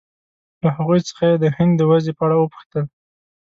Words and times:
له 0.63 0.69
هغوی 0.77 0.99
څخه 1.07 1.21
یې 1.29 1.35
د 1.43 1.45
هند 1.57 1.73
د 1.77 1.81
وضعې 1.91 2.13
په 2.17 2.23
اړه 2.25 2.35
وپوښتل. 2.37 2.83